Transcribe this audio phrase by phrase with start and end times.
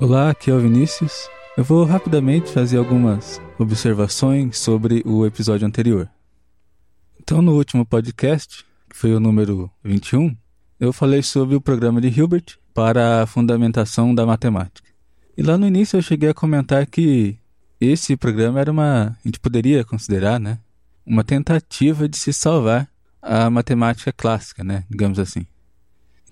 [0.00, 1.28] Olá, aqui é o Vinícius.
[1.58, 6.08] Eu vou rapidamente fazer algumas observações sobre o episódio anterior.
[7.20, 10.34] Então, no último podcast, que foi o número 21,
[10.80, 14.88] eu falei sobre o programa de Hilbert para a fundamentação da matemática.
[15.36, 17.36] E lá no início eu cheguei a comentar que
[17.78, 20.60] esse programa era uma, a gente poderia considerar, né,
[21.04, 22.88] uma tentativa de se salvar
[23.20, 25.46] a matemática clássica, né, digamos assim.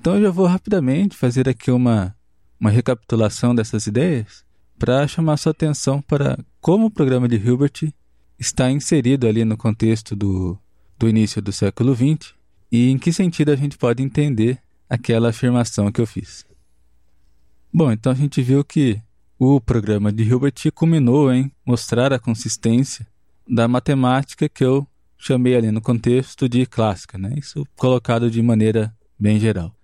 [0.00, 2.16] Então eu já vou rapidamente fazer aqui uma,
[2.60, 4.44] uma recapitulação dessas ideias
[4.78, 7.92] para chamar sua atenção para como o programa de Hilbert
[8.38, 10.58] está inserido ali no contexto do,
[10.98, 12.34] do início do século XX
[12.70, 14.58] e em que sentido a gente pode entender
[14.88, 16.46] aquela afirmação que eu fiz.
[17.72, 19.00] Bom, então a gente viu que
[19.38, 23.06] o programa de Hilbert culminou em mostrar a consistência
[23.48, 27.34] da matemática que eu chamei ali no contexto de clássica, né?
[27.36, 29.74] Isso colocado de maneira bem geral.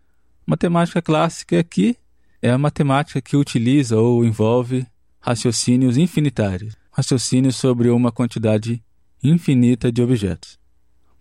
[0.46, 1.96] Matemática clássica aqui
[2.44, 4.86] é a matemática que utiliza ou envolve
[5.18, 8.84] raciocínios infinitários, raciocínios sobre uma quantidade
[9.22, 10.58] infinita de objetos.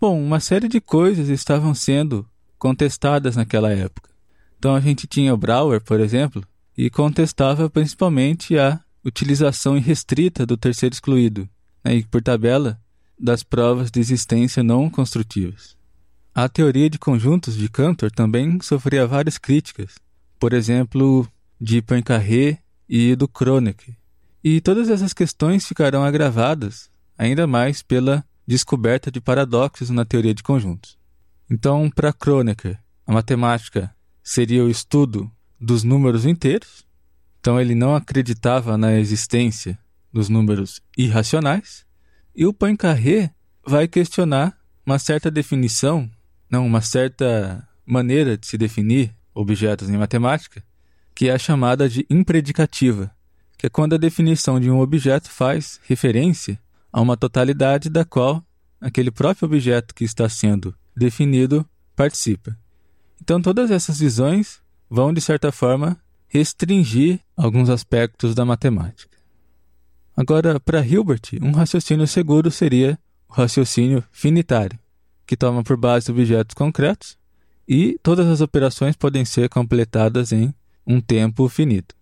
[0.02, 2.28] Bom, uma série de coisas estavam sendo
[2.60, 4.10] contestadas naquela época.
[4.60, 6.44] Então a gente tinha Brouwer, por exemplo,
[6.78, 11.48] e contestava principalmente a utilização irrestrita do terceiro excluído,
[11.86, 12.78] né, e por tabela,
[13.18, 15.78] das provas de existência não construtivas.
[16.36, 20.03] A teoria de conjuntos de Cantor também sofria várias críticas,
[20.44, 21.26] por exemplo,
[21.58, 23.96] de Poincaré e do Kronecker.
[24.44, 30.44] E todas essas questões ficarão agravadas ainda mais pela descoberta de paradoxos na teoria de
[30.44, 30.98] conjuntos.
[31.50, 32.78] Então, para Kronecker,
[33.08, 36.86] a matemática seria o estudo dos números inteiros,
[37.40, 39.80] então ele não acreditava na existência
[40.12, 41.86] dos números irracionais,
[42.36, 43.34] e o Poincaré
[43.66, 46.12] vai questionar uma certa definição,
[46.50, 50.64] não, uma certa maneira de se definir objetos em matemática,
[51.16, 53.12] que é a chamada de impredicativa,
[53.58, 56.60] que é quando a definição de um objeto faz referência
[56.92, 58.44] a uma totalidade da qual
[58.80, 62.58] aquele próprio objeto que está sendo definido participa.
[63.22, 69.18] Então, todas essas visões vão, de certa forma, restringir alguns aspectos da matemática.
[70.16, 74.78] Agora, para Hilbert, um raciocínio seguro seria o raciocínio finitário,
[75.26, 77.18] que toma por base objetos concretos
[77.68, 80.54] e todas as operações podem ser completadas em
[80.86, 81.96] um tempo finito.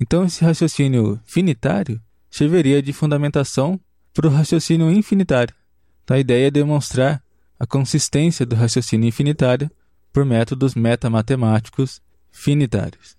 [0.00, 3.78] Então, esse raciocínio finitário serviria de fundamentação
[4.14, 5.54] para o raciocínio infinitário.
[6.02, 7.22] Então, a ideia é demonstrar
[7.58, 9.70] a consistência do raciocínio infinitário
[10.12, 13.16] por métodos metamatemáticos finitários.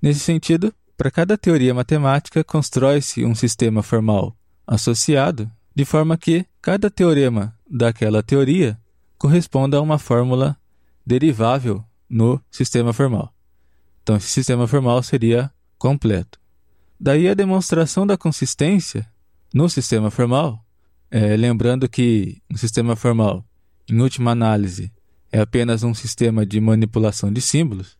[0.00, 4.34] Nesse sentido, para cada teoria matemática constrói-se um sistema formal
[4.66, 8.78] associado, de forma que cada teorema daquela teoria
[9.18, 10.56] corresponda a uma fórmula
[11.04, 13.32] derivável no sistema formal.
[14.02, 16.38] Então, esse sistema formal seria completo.
[16.98, 19.06] Daí a demonstração da consistência
[19.52, 20.64] no sistema formal,
[21.10, 23.44] é, lembrando que um sistema formal,
[23.88, 24.92] em última análise,
[25.30, 27.98] é apenas um sistema de manipulação de símbolos,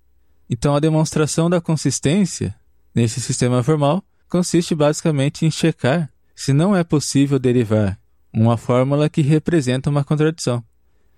[0.49, 2.55] então, a demonstração da consistência
[2.95, 7.99] nesse sistema formal consiste basicamente em checar se não é possível derivar
[8.33, 10.63] uma fórmula que representa uma contradição.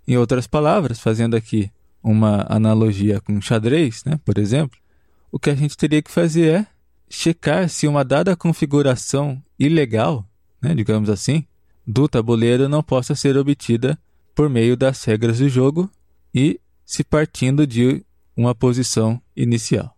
[0.06, 1.70] Em outras palavras, fazendo aqui
[2.02, 4.78] uma analogia com xadrez, né, por exemplo,
[5.30, 6.66] o que a gente teria que fazer é
[7.08, 10.28] checar se uma dada configuração ilegal,
[10.60, 11.44] né, digamos assim,
[11.86, 13.98] do tabuleiro não possa ser obtida
[14.34, 15.90] por meio das regras do jogo
[16.34, 18.04] e se partindo de
[18.36, 19.96] uma posição inicial.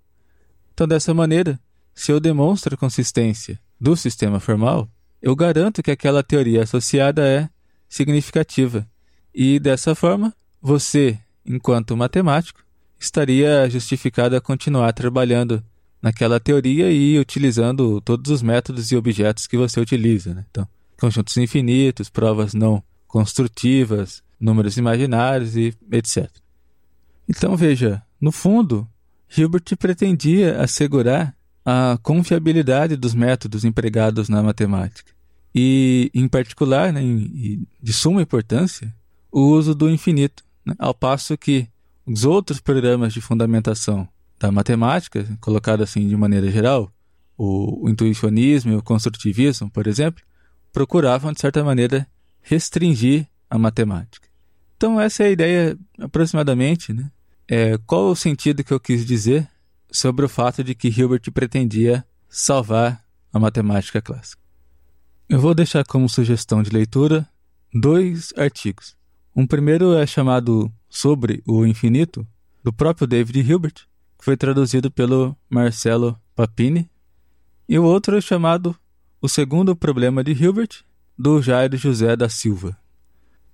[0.73, 1.59] Então, dessa maneira,
[1.95, 4.89] se eu demonstro a consistência do sistema formal,
[5.21, 7.49] eu garanto que aquela teoria associada é
[7.89, 8.89] significativa.
[9.35, 10.33] E dessa forma,
[10.63, 12.63] você, enquanto matemático,
[12.99, 15.63] estaria justificado a continuar trabalhando
[16.03, 20.35] naquela teoria e utilizando todos os métodos e objetos que você utiliza.
[20.35, 20.45] Né?
[20.51, 20.69] Então,
[20.99, 26.29] conjuntos infinitos, provas não construtivas, números imaginários e etc.
[27.29, 28.87] Então veja, no fundo,
[29.37, 31.35] Hilbert pretendia assegurar
[31.65, 35.13] a confiabilidade dos métodos empregados na matemática
[35.55, 37.01] e, em particular, né,
[37.83, 38.95] de suma importância,
[39.31, 41.69] o uso do infinito, né, ao passo que
[42.07, 46.93] os outros programas de fundamentação da matemática, colocado assim de maneira geral,
[47.37, 50.23] o, intuicionismo e o construtivismo, por exemplo,
[50.73, 52.07] procuravam, de certa maneira,
[52.43, 54.29] restringir a matemática.
[54.77, 57.11] Então, essa é a ideia, aproximadamente, né,
[57.49, 59.49] é, qual o sentido que eu quis dizer
[59.91, 64.43] sobre o fato de que Hilbert pretendia salvar a matemática clássica?
[65.29, 67.29] Eu vou deixar como sugestão de leitura
[67.73, 68.98] dois artigos.
[69.35, 72.27] Um primeiro é chamado Sobre o Infinito,
[72.63, 73.87] do próprio David Hilbert,
[74.19, 76.91] que foi traduzido pelo Marcelo Papini,
[77.69, 78.75] E o outro é chamado
[79.21, 80.83] O Segundo Problema de Hilbert,
[81.17, 82.77] do Jairo José da Silva.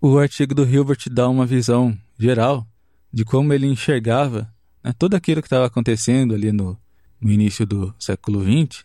[0.00, 2.66] O artigo do Hilbert dá uma visão geral
[3.12, 6.78] de como ele enxergava né, tudo aquilo que estava acontecendo ali no,
[7.20, 8.84] no início do século XX.